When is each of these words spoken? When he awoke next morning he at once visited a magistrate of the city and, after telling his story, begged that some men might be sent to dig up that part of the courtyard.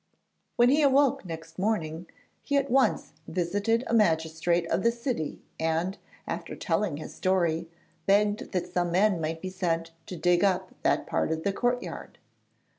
When 0.55 0.69
he 0.69 0.81
awoke 0.81 1.25
next 1.25 1.59
morning 1.59 2.07
he 2.41 2.57
at 2.57 2.71
once 2.71 3.13
visited 3.27 3.83
a 3.85 3.93
magistrate 3.93 4.65
of 4.71 4.81
the 4.81 4.91
city 4.91 5.43
and, 5.59 5.95
after 6.25 6.55
telling 6.55 6.97
his 6.97 7.13
story, 7.13 7.69
begged 8.07 8.51
that 8.51 8.73
some 8.73 8.91
men 8.91 9.21
might 9.21 9.43
be 9.43 9.51
sent 9.51 9.91
to 10.07 10.15
dig 10.17 10.43
up 10.43 10.73
that 10.81 11.05
part 11.05 11.31
of 11.31 11.43
the 11.43 11.53
courtyard. 11.53 12.17